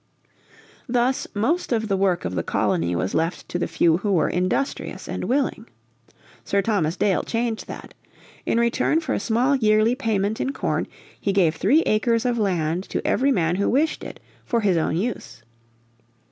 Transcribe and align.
Thus 0.89 1.27
most 1.35 1.71
of 1.71 1.87
the 1.87 1.95
work 1.95 2.25
of 2.25 2.33
the 2.33 2.41
colony 2.41 2.95
was 2.95 3.13
left 3.13 3.47
to 3.49 3.59
the 3.59 3.67
few 3.67 3.97
who 3.97 4.11
were 4.13 4.29
industrious 4.31 5.07
and 5.07 5.25
willing. 5.25 5.67
Sir 6.43 6.63
Thomas 6.63 6.95
Dale 6.97 7.21
changed 7.21 7.67
that. 7.67 7.93
In 8.43 8.59
return 8.59 8.99
for 8.99 9.13
a 9.13 9.19
small 9.19 9.55
yearly 9.55 9.93
payment 9.93 10.41
in 10.41 10.53
corn 10.53 10.87
he 11.19 11.31
gave 11.31 11.55
three 11.55 11.81
acres 11.81 12.25
of 12.25 12.39
land 12.39 12.83
to 12.85 13.05
every 13.05 13.31
man 13.31 13.57
who 13.57 13.69
wished 13.69 14.03
it, 14.03 14.19
for 14.43 14.61
his 14.61 14.75
own 14.75 14.97
use. 14.97 15.43